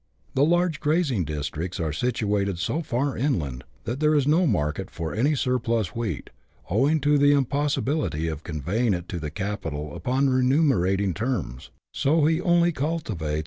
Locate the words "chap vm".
13.33-13.39